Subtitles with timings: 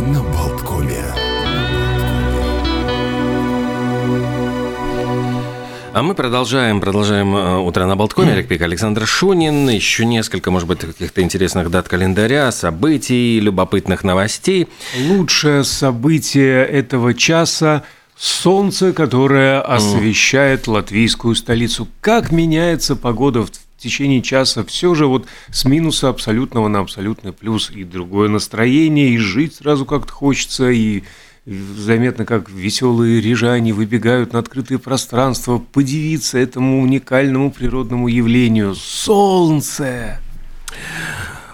[0.00, 1.04] на Болткоме.
[5.92, 8.32] А мы продолжаем, продолжаем э, утро на Болткоме.
[8.32, 9.68] Олег Пик, Александр Шунин.
[9.70, 14.68] Еще несколько, может быть, каких-то интересных дат календаря, событий, любопытных новостей.
[15.08, 17.84] Лучшее событие этого часа–
[18.16, 21.86] солнце, которое освещает латвийскую столицу.
[22.00, 23.50] Как меняется погода в
[23.86, 29.18] течение часа все же вот с минуса абсолютного на абсолютный плюс и другое настроение, и
[29.18, 31.04] жить сразу как-то хочется, и
[31.46, 38.74] заметно, как веселые рижане выбегают на открытые пространства, подивиться этому уникальному природному явлению.
[38.74, 40.18] Солнце!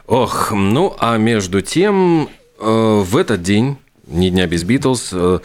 [0.07, 2.29] Ох, ну а между тем,
[2.59, 3.77] э, в этот день,
[4.07, 5.41] ни дня без Битлз, э,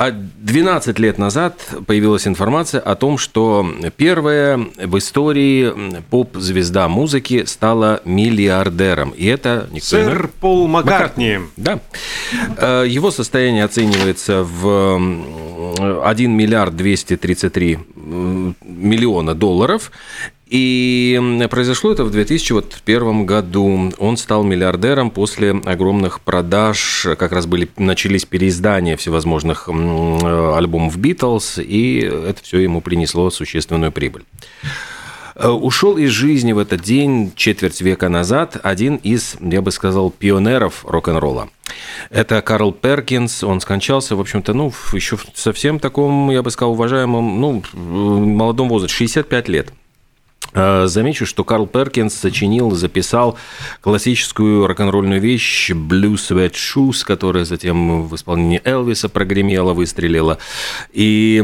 [0.00, 3.66] а 12 лет назад появилась информация о том, что
[3.98, 5.74] первая в истории
[6.08, 9.10] поп-звезда музыки стала миллиардером.
[9.10, 11.40] И это никто Сэр иной- Пол Маккартни.
[11.58, 11.80] Да.
[12.56, 19.92] Э, Его состояние оценивается в м, 1 миллиард 233 м, миллиона долларов.
[20.50, 23.92] И произошло это в 2001 году.
[23.98, 27.06] Он стал миллиардером после огромных продаж.
[27.16, 33.92] Как раз были, начались переиздания всевозможных э, альбомов Битлз, и это все ему принесло существенную
[33.92, 34.24] прибыль.
[35.36, 40.10] Э, Ушел из жизни в этот день, четверть века назад, один из, я бы сказал,
[40.10, 41.48] пионеров рок-н-ролла.
[42.10, 46.72] Это Карл Перкинс, он скончался, в общем-то, ну, еще в совсем таком, я бы сказал,
[46.72, 49.72] уважаемом, ну, молодом возрасте, 65 лет.
[50.52, 53.38] Э, Замечу, что Карл Перкинс сочинил, записал
[53.80, 60.38] классическую рок-н-ролльную вещь «Blue Sweat Shoes», которая затем в исполнении Элвиса прогремела, выстрелила.
[60.92, 61.42] И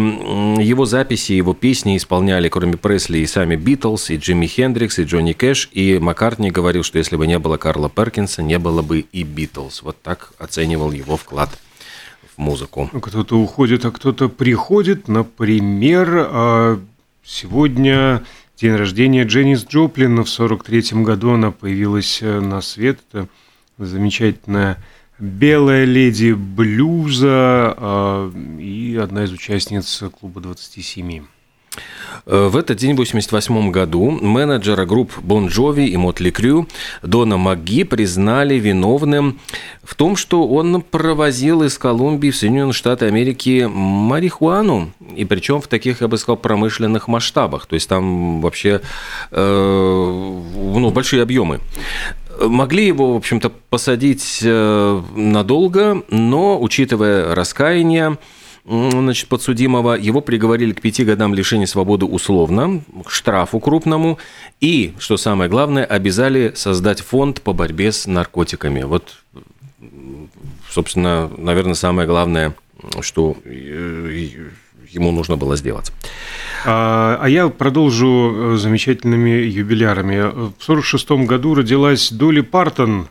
[0.58, 5.32] его записи, его песни исполняли, кроме Пресли, и сами Битлз, и Джимми Хендрикс, и Джонни
[5.32, 5.70] Кэш.
[5.72, 9.82] И Маккартни говорил, что если бы не было Карла Перкинса, не было бы и Битлз.
[9.82, 11.50] Вот так оценивал его вклад
[12.34, 12.90] в музыку.
[12.92, 15.08] Ну, Кто-то уходит, а кто-то приходит.
[15.08, 16.80] Например, а,
[17.24, 18.24] сегодня
[18.56, 20.22] день рождения Дженнис Джоплин.
[20.22, 23.00] В 43 году она появилась э, на свет.
[23.10, 23.28] Это
[23.78, 24.78] замечательная
[25.18, 27.28] белая леди блюза
[27.76, 31.24] а, и одна из участниц клуба 27.
[32.26, 36.66] Э, В этот день, в 1988 году, менеджера групп Bon Jovi и Мотли Крю
[37.02, 39.38] Дона МакГи признали виновным
[39.82, 45.68] в том, что он провозил из Колумбии в Соединенные Штаты Америки марихуану, и причем в
[45.68, 47.66] таких, я бы сказал, промышленных масштабах.
[47.66, 48.80] То есть там вообще
[49.30, 51.60] э, ну, большие объемы.
[52.40, 58.18] Могли его, в общем-то, посадить э, надолго, но, учитывая раскаяние,
[58.66, 64.18] значит, подсудимого, его приговорили к пяти годам лишения свободы условно, к штрафу крупному,
[64.60, 68.82] и, что самое главное, обязали создать фонд по борьбе с наркотиками.
[68.82, 69.14] Вот,
[70.70, 72.54] собственно, наверное, самое главное,
[73.00, 74.28] что э,
[74.90, 75.92] ему нужно было сделать.
[76.64, 80.50] А, а я продолжу э, замечательными юбилярами.
[80.58, 83.08] В 46 году родилась Долли Партон.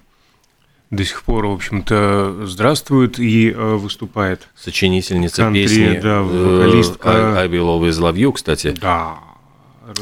[0.92, 4.48] До сих пор, в общем-то, здравствует и э, выступает.
[4.56, 7.10] Сочинительница Кантри, песни да, э, вокалистка.
[7.10, 8.76] I, I Will Always Love You, кстати.
[8.80, 9.18] Да.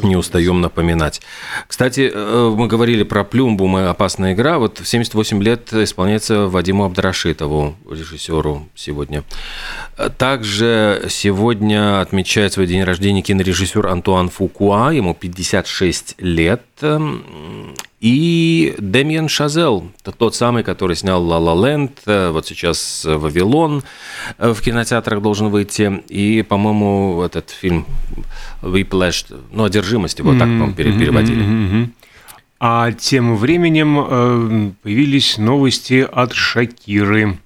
[0.01, 1.21] Не устаем напоминать.
[1.67, 4.59] Кстати, э, мы говорили про Плюмбу, мы опасная игра.
[4.59, 9.23] Вот в 78 лет исполняется Вадиму Абдрашитову, режиссеру сегодня.
[10.17, 16.61] Также сегодня отмечает свой день рождения кинорежиссер Антуан Фукуа, ему 56 лет.
[18.03, 23.81] И Демьян Шазел, тот самый, который снял «Ла Ла Ленд», вот сейчас «Вавилон»
[24.37, 26.03] в кинотеатрах должен выйти.
[26.09, 27.85] И, по-моему, этот фильм
[28.61, 31.43] «Whiplash», ну, «Одержимость» его так, по-моему, пере- переводили.
[31.43, 31.93] Мгм.
[32.59, 37.39] А тем временем э, появились новости от Шакиры.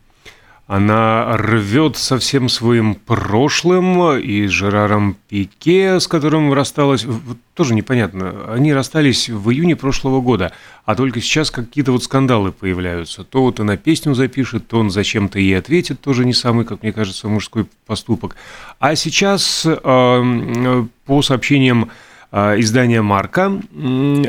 [0.68, 7.06] Она рвет со всем своим прошлым и Жераром Пике, с которым рассталась,
[7.54, 10.52] тоже непонятно, они расстались в июне прошлого года,
[10.84, 13.24] а только сейчас какие-то вот скандалы появляются.
[13.24, 16.92] То вот она песню запишет, то он зачем-то ей ответит, тоже не самый, как мне
[16.92, 18.36] кажется, мужской поступок.
[18.80, 21.92] А сейчас, э, э, по сообщениям
[22.32, 23.62] издания Марка,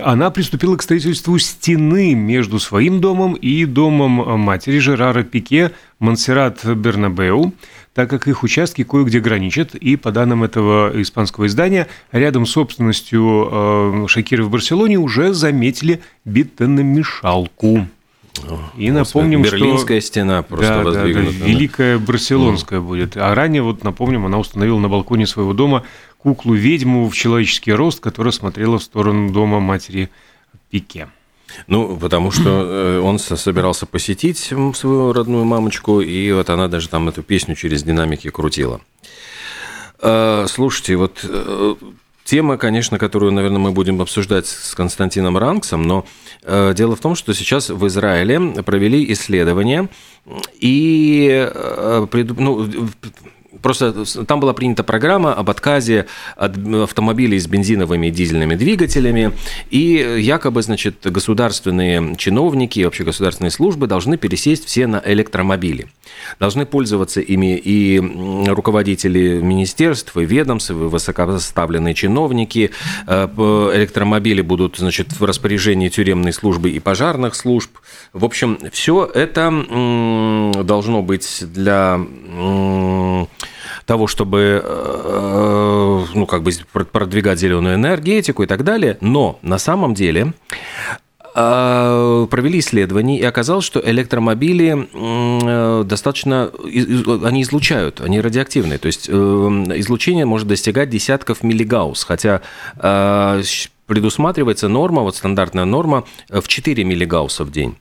[0.05, 7.53] она приступила к строительству стены между своим домом и домом матери Жерара Пике, Монсеррат Бернабеу,
[7.95, 13.49] так как их участки кое-где граничат, и по данным этого испанского издания, рядом с собственностью
[13.51, 17.89] э, Шакиры в Барселоне уже заметили бетономешалку.
[18.77, 19.57] И напомним, что...
[19.57, 21.11] Берлинская стена просто Да, да, да, да.
[21.11, 23.17] Великая Барселонская будет.
[23.17, 25.85] А ранее, вот напомним, она установила на балконе своего дома
[26.19, 30.11] куклу-ведьму в человеческий рост, которая смотрела в сторону дома матери
[30.71, 31.09] Пике.
[31.67, 34.39] Ну, потому что он собирался посетить
[34.75, 38.81] свою родную мамочку, и вот она даже там эту песню через динамики крутила.
[40.47, 41.25] Слушайте, вот
[42.29, 46.05] Тема, конечно, которую, наверное, мы будем обсуждать с Константином Ранксом, но
[46.43, 49.89] э, дело в том, что сейчас в Израиле провели исследование,
[50.61, 52.07] и э,
[52.37, 52.69] ну,
[53.63, 56.07] Просто там была принята программа об отказе
[56.37, 59.33] от автомобилей с бензиновыми и дизельными двигателями,
[59.71, 65.89] и якобы, значит, государственные чиновники, вообще государственные службы должны пересесть все на электромобили.
[66.39, 67.99] Должны пользоваться ими и
[68.49, 72.71] руководители министерств, и ведомств, и высокопоставленные чиновники.
[73.07, 73.29] Э,
[73.75, 77.71] электромобили будут, значит, в распоряжении тюремной службы и пожарных служб.
[78.13, 79.51] В общем, все это
[80.65, 82.01] должно быть для
[83.89, 86.53] того, чтобы э, ну, как бы
[86.93, 88.99] продвигать зеленую энергетику и так далее.
[89.01, 90.35] Но на самом деле
[91.35, 96.53] э, провели исследования, и оказалось, что электромобили э, достаточно,
[97.25, 102.43] они излучают, они радиоактивные, то есть излучение может достигать десятков миллигаусс, хотя
[103.87, 107.75] предусматривается норма, вот стандартная норма в 4 миллигаусса в день.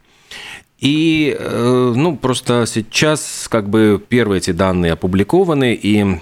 [0.79, 6.19] И, э, ну, просто сейчас как бы первые эти данные опубликованы, и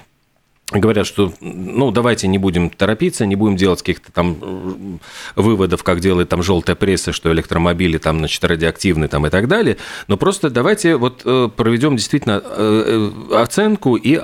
[0.72, 6.00] говорят, что ну давайте не будем торопиться, не будем делать каких-то там э, выводов, как
[6.00, 10.50] делает там желтая пресса, что электромобили там, значит, радиоактивны там и так далее, но просто
[10.50, 12.42] давайте вот э, проведем действительно
[13.32, 14.16] оценку и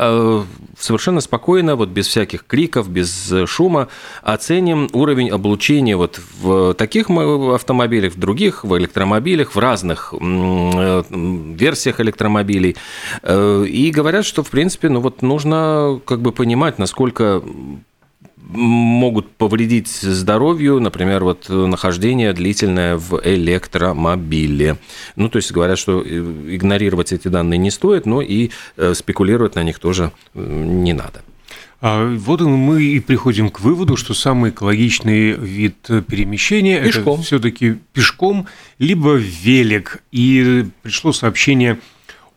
[0.82, 3.88] совершенно спокойно, вот без всяких криков, без шума
[4.22, 12.76] оценим уровень облучения вот в таких автомобилях, в других, в электромобилях, в разных версиях электромобилей.
[13.28, 17.42] И говорят, что, в принципе, ну вот нужно как бы понимать, насколько
[18.54, 24.78] могут повредить здоровью, например, вот нахождение длительное в электромобиле.
[25.16, 29.64] Ну, то есть говорят, что игнорировать эти данные не стоит, но и э, спекулировать на
[29.64, 31.22] них тоже не надо.
[31.82, 35.78] А вот мы и приходим к выводу, что самый экологичный вид
[36.08, 37.16] перемещения пешком.
[37.16, 38.46] это все-таки пешком,
[38.78, 40.04] либо велик.
[40.12, 41.80] И пришло сообщение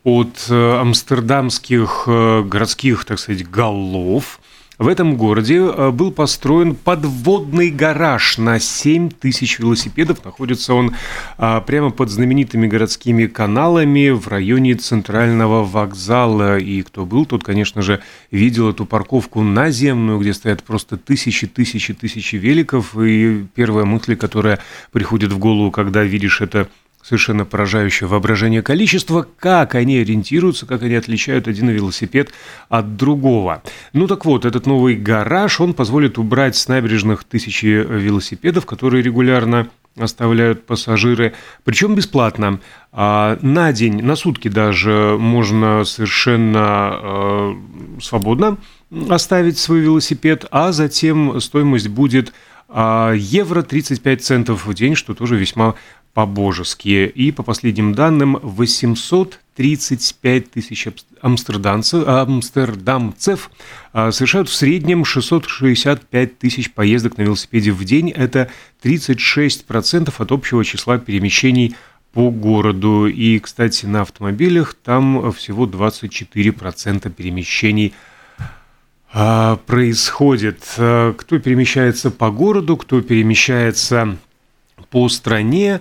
[0.02, 4.40] от э, амстердамских э, городских, так сказать, голов.
[4.85, 10.23] В этом городе э, был построен подводный гараж на 7 тысяч велосипедов.
[10.23, 10.95] Находится он
[11.39, 16.59] прямо под знаменитыми городскими каналами в районе центрального вокзала.
[16.59, 21.95] И кто был, тот, конечно же, видел эту парковку наземную, где стоят просто тысячи, тысячи,
[21.95, 22.95] тысячи великов.
[22.99, 24.59] И первая мысль, которая
[24.93, 26.69] приходит в голову, когда видишь это
[27.05, 32.33] совершенно поражающее воображение количество, как они ориентируются, как они отличают один велосипед
[32.71, 33.62] от другого.
[33.93, 39.69] Ну так вот, этот новый гараж, он позволит убрать с набережных тысячи велосипедов, которые регулярно
[39.97, 42.59] оставляют пассажиры, причем бесплатно.
[42.91, 47.55] А на день, на сутки даже можно совершенно э,
[48.00, 48.57] свободно
[49.11, 52.33] оставить свой велосипед, а затем стоимость будет
[52.69, 55.75] а, евро 35 центов в день, что тоже весьма
[56.14, 57.05] по-божески.
[57.06, 60.88] И по последним данным 835 тысяч
[61.20, 63.50] амстердамцев, амстердамцев
[63.93, 68.11] а, совершают в среднем 665 тысяч поездок на велосипеде в день.
[68.11, 68.49] Это
[68.82, 71.75] 36% от общего числа перемещений
[72.12, 73.06] по городу.
[73.06, 77.92] И, кстати, на автомобилях там всего 24% перемещений
[79.12, 80.62] а, происходит.
[80.76, 84.16] Кто перемещается по городу, кто перемещается
[84.95, 85.81] по стране,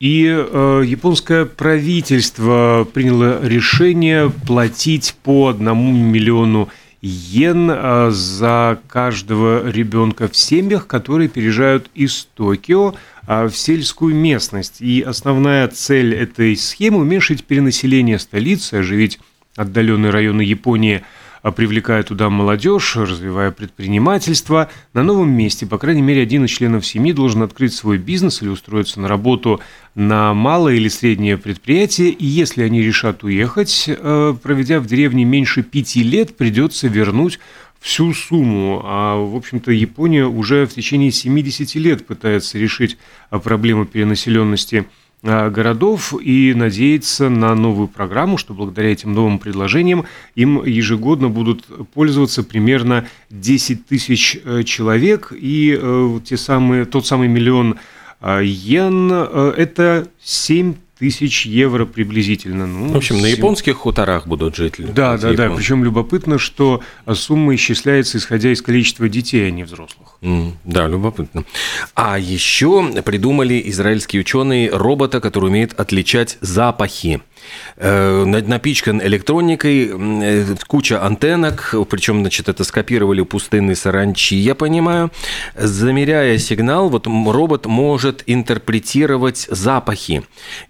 [0.00, 6.70] и э, японское правительство приняло решение платить по одному миллиону
[7.02, 12.94] йен э, за каждого ребенка в семьях, которые переезжают из Токио
[13.26, 14.80] э, в сельскую местность.
[14.80, 19.20] И основная цель этой схемы– уменьшить перенаселение столицы, оживить
[19.56, 21.02] отдаленные районы Японии–
[21.50, 24.70] привлекая туда молодежь, развивая предпринимательство.
[24.94, 28.48] На новом месте, по крайней мере, один из членов семьи должен открыть свой бизнес или
[28.48, 29.60] устроиться на работу
[29.94, 35.62] на малое или среднее предприятие, и если они решат уехать, э, проведя в деревне меньше
[35.62, 37.38] пяти лет, придется вернуть
[37.84, 38.80] всю сумму.
[38.82, 42.96] А, в общем-то, Япония уже в течение 70 лет пытается решить
[43.30, 44.86] э, проблему перенаселенности
[45.24, 50.04] городов и надеяться на новую программу, что благодаря этим новым предложениям
[50.34, 51.64] им ежегодно будут
[51.94, 57.76] пользоваться примерно 10 тысяч э, человек, и э, те самые, тот самый миллион
[58.22, 62.66] йен– это 7 тысяч евро приблизительно.
[62.66, 63.24] Ну, в общем, 7...
[63.24, 64.74] на японских хуторах будут жить.
[64.78, 65.50] Да, да, да.
[65.50, 66.82] Причем любопытно, что
[67.12, 70.18] сумма исчисляется исходя из количества детей, а не взрослых.
[70.22, 71.44] Mm, да, любопытно.
[71.94, 77.20] А еще придумали израильские ученые робота, который умеет отличать запахи.
[77.76, 85.10] Э, напичкан электроникой, э, куча антеннок, причем, значит, это скопировали пустынные саранчи, я понимаю.
[85.56, 90.22] Замеряя сигнал, вот робот может интерпретировать запахи.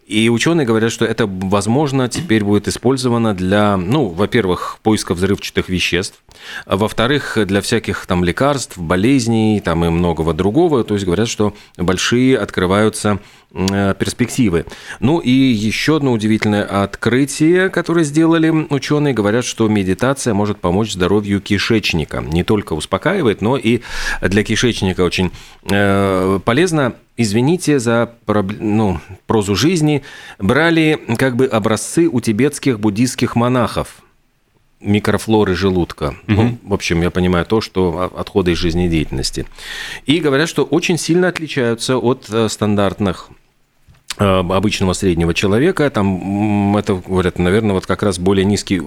[0.06, 6.22] И ученые говорят, что это, возможно, теперь будет использовано для, ну, во-первых, поиска взрывчатых веществ,
[6.66, 10.84] а во-вторых, для всяких там лекарств, болезней, там и многого другого.
[10.84, 13.18] То есть говорят, что большие открываются
[13.54, 14.66] перспективы.
[14.98, 21.40] Ну и еще одно удивительное открытие, которое сделали ученые, говорят, что медитация может помочь здоровью
[21.40, 22.20] кишечника.
[22.20, 23.80] Не только успокаивает, но и
[24.20, 25.30] для кишечника очень
[25.70, 26.94] э, полезно.
[27.16, 28.12] Извините за
[28.58, 30.02] ну, прозу жизни.
[30.40, 34.02] Брали как бы образцы у тибетских буддийских монахов
[34.80, 36.16] микрофлоры желудка.
[36.26, 36.42] Угу.
[36.42, 39.46] Ну, в общем, я понимаю то, что отходы из жизнедеятельности.
[40.06, 43.43] И говорят, что очень сильно отличаются от э, стандартных Э,
[44.16, 48.80] обычного среднего человека, там это, говорят, наверное, вот как раз более низкий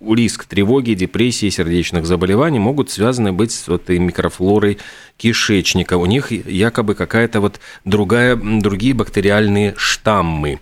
[0.00, 4.78] риск тревоги, депрессии, сердечных заболеваний могут связаны быть с вот этой микрофлорой
[5.16, 5.96] кишечника.
[5.96, 10.60] У них якобы какая-то вот другая, другие бактериальные штаммы.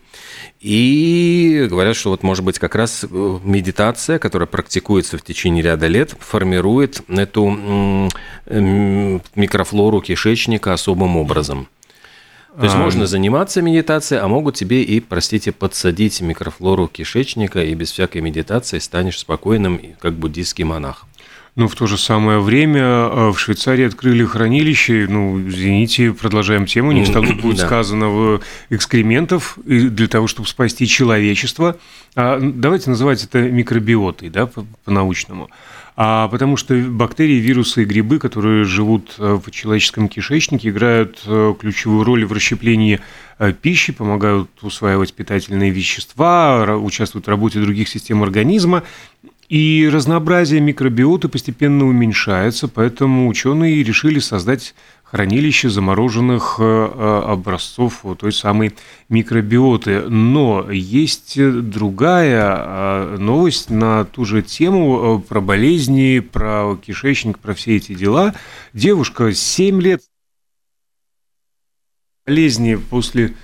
[0.61, 5.89] И говорят, что вот, может быть, как раз э, медитация, которая практикуется в течение ряда
[5.89, 8.11] лет, формирует эту
[8.47, 11.69] микрофлору кишечника особым образом.
[12.57, 17.75] То есть а, можно заниматься медитацией, а могут тебе и, простите, подсадить микрофлору кишечника, и
[17.75, 21.07] без всякой медитации станешь спокойным, как буддийский монах.
[21.57, 26.91] Ну, в то же самое время э, в Швейцарии открыли хранилище, ну, извините, продолжаем тему,
[26.91, 31.77] не тут будет сказано в экскрементов для того, чтобы спасти человечество.
[32.17, 34.47] А, давайте называть это микробиотой, да,
[34.85, 35.45] по-научному.
[35.45, 35.51] По
[35.97, 41.55] а потому что бактерии, вирусы и грибы, которые живут э, в человеческом кишечнике, играют э,
[41.59, 43.01] ключевую роль в расщеплении
[43.39, 48.83] э, пищи, помогают усваивать питательные вещества, участвуют в работе других систем организма.
[49.49, 54.75] И разнообразие микробиоты постепенно уменьшается, поэтому ученые решили создать
[55.15, 58.75] хранилище замороженных э, э, образцов той самой
[59.09, 60.09] микробиоты.
[60.09, 67.77] Но есть другая э, новость на ту же тему про болезни, про кишечник, про все
[67.77, 68.35] эти дела.
[68.73, 70.03] Девушка 7 лет
[72.27, 73.35] болезни после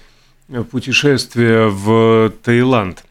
[0.71, 3.05] путешествия в Таиланд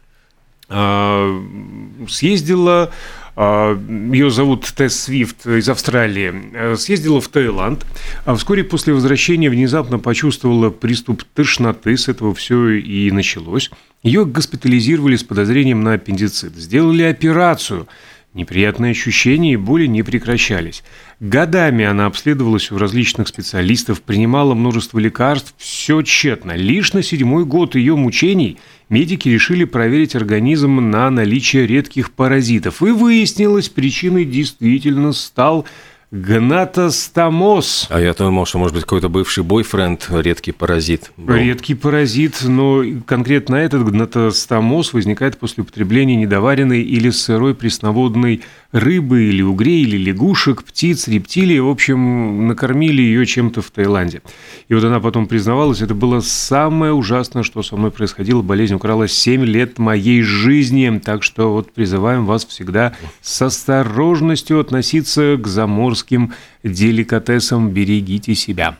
[2.08, 2.92] съездила
[3.36, 3.74] а,
[4.12, 6.32] Ее зовут Тесс Свифт из Австралии.
[6.52, 7.86] Э, съездила в Таиланд.
[8.24, 11.96] А вскоре после возвращения внезапно почувствовала приступ тошноты.
[11.96, 13.70] С этого все и началось.
[14.02, 16.54] Ее госпитализировали с подозрением на аппендицит.
[16.54, 17.86] Сделали операцию.
[18.32, 20.84] Неприятные ощущения и боли не прекращались.
[21.18, 26.52] Годами она обследовалась у различных специалистов, принимала множество лекарств, все тщетно.
[26.52, 28.58] Лишь на седьмой год ее мучений
[28.88, 32.82] медики решили проверить организм на наличие редких паразитов.
[32.82, 35.66] И выяснилось, причиной действительно стал
[36.12, 37.86] Гнатостомоз.
[37.88, 41.12] А я думал, что, может быть, какой-то бывший бойфренд, редкий паразит.
[41.16, 41.36] Был.
[41.36, 49.42] Редкий паразит, но конкретно этот гнатостомоз возникает после употребления недоваренной или сырой пресноводной рыбы или
[49.42, 51.60] угрей, или лягушек, птиц, рептилий.
[51.60, 54.22] В общем, накормили ее чем-то в Таиланде.
[54.68, 58.42] И вот она потом признавалась, это было самое ужасное, что со мной происходило.
[58.42, 61.00] Болезнь украла 7 лет моей жизни.
[61.04, 67.70] Так что вот призываем вас всегда с осторожностью относиться к заморским деликатесам.
[67.70, 68.78] Берегите себя.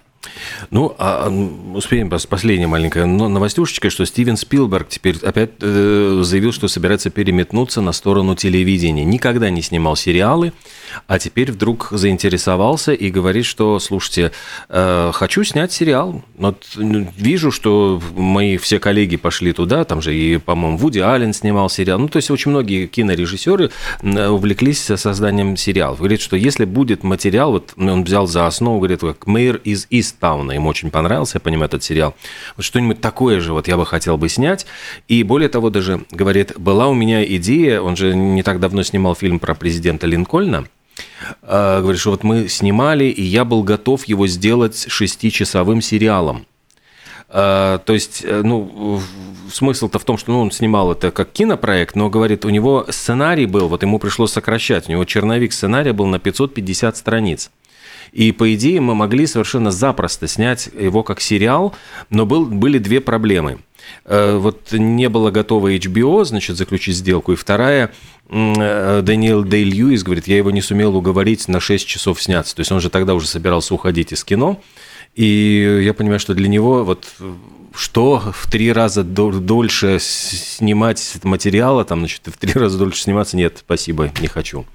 [0.70, 1.28] Ну, а
[1.74, 7.80] успеем с последней маленькой новостюшечкой, что Стивен Спилберг теперь опять э, заявил, что собирается переметнуться
[7.80, 9.04] на сторону телевидения.
[9.04, 10.52] Никогда не снимал сериалы,
[11.06, 14.32] а теперь вдруг заинтересовался и говорит, что, слушайте,
[14.68, 16.22] э, хочу снять сериал.
[16.36, 21.32] Вот ну, вижу, что мои все коллеги пошли туда, там же и, по-моему, Вуди Аллен
[21.32, 21.98] снимал сериал.
[21.98, 23.70] Ну, то есть очень многие кинорежиссеры
[24.02, 25.98] увлеклись созданием сериалов.
[25.98, 30.52] Говорит, что если будет материал, вот он взял за основу, говорит, как «Мэйр из Истауна»,
[30.52, 32.14] ему очень понравился, я понимаю, этот сериал.
[32.56, 34.66] Вот что-нибудь такое же вот я бы хотел бы снять.
[35.08, 39.14] И более того, даже, говорит, была у меня идея, он же не так давно снимал
[39.14, 40.66] фильм про президента Линкольна,
[41.42, 46.46] а, говорит, что вот мы снимали, и я был готов его сделать шестичасовым сериалом.
[47.28, 49.00] А, то есть, э, ну,
[49.52, 53.46] смысл-то в том, что ну, он снимал это как кинопроект, но, говорит, у него сценарий
[53.46, 57.50] был, вот ему пришлось сокращать, у него черновик сценария был на 550 страниц.
[58.12, 61.74] И, по идее, мы могли совершенно запросто снять его как сериал,
[62.08, 63.58] но был, были две проблемы–
[64.04, 67.32] вот не было готово HBO, значит, заключить сделку.
[67.32, 67.92] И вторая,
[68.28, 72.54] э, Даниэл Дэй Льюис говорит, я его не сумел уговорить на 6 часов сняться.
[72.56, 74.60] То есть он же тогда уже собирался уходить из кино.
[75.14, 77.06] И я понимаю, что для него вот
[77.74, 83.58] что в три раза дольше снимать материала, там, значит, в три раза дольше сниматься, нет,
[83.58, 84.66] спасибо, не хочу.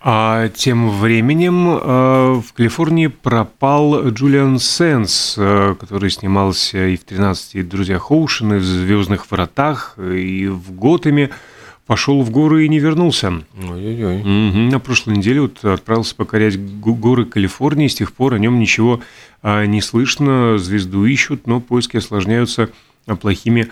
[0.00, 7.64] А тем временем э, в Калифорнии пропал Джулиан Сенс, э, который снимался и в «13
[7.64, 11.30] друзьях Оушена», и в «Звездных вратах», и в «Готэме».
[11.86, 13.42] Пошел в горы и не вернулся.
[13.56, 14.20] Ой-ой-ой.
[14.20, 14.70] Угу.
[14.70, 17.88] На прошлой неделе вот отправился покорять горы Калифорнии.
[17.88, 19.00] С тех пор о нем ничего
[19.42, 20.58] а, не слышно.
[20.58, 22.68] Звезду ищут, но поиски осложняются
[23.22, 23.70] плохими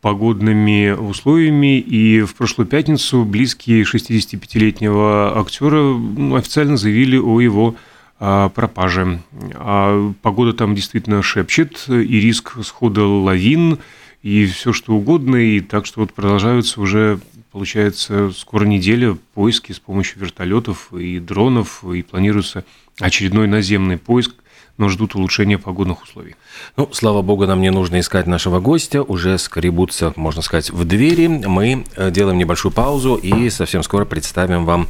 [0.00, 7.76] погодными условиями, и в прошлую пятницу близкие 65-летнего актера ну, официально заявили о его
[8.18, 9.20] а, пропаже.
[9.54, 13.78] А погода там действительно шепчет, и риск схода лавин,
[14.22, 17.20] и все что угодно, и так что вот продолжаются уже,
[17.52, 22.64] получается, скоро неделя поиски с помощью вертолетов и дронов, и планируется
[22.98, 24.34] очередной наземный поиск–
[24.80, 26.34] но ждут улучшения погодных условий.
[26.76, 31.26] Ну, слава богу, нам не нужно искать нашего гостя, уже скребутся, можно сказать, в двери.
[31.26, 34.88] Мы э, делаем небольшую паузу и совсем скоро представим вам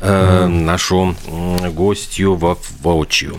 [0.00, 1.14] э, нашу
[1.74, 3.36] гостью во воочию.